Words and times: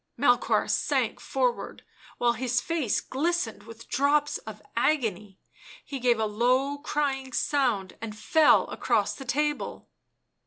Melchoir 0.17 0.67
sank 0.67 1.19
forward, 1.19 1.83
while 2.17 2.33
his 2.33 2.59
face 2.59 2.99
glistened 3.01 3.61
with 3.65 3.87
drops 3.87 4.39
of 4.39 4.59
agony; 4.75 5.37
he 5.85 5.99
gave 5.99 6.19
a 6.19 6.25
low 6.25 6.79
crying 6.79 7.31
sound 7.33 7.95
and 8.01 8.17
fell 8.17 8.67
across 8.71 9.13
the 9.13 9.25
table. 9.25 9.89